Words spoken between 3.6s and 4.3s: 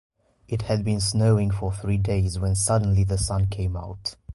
out.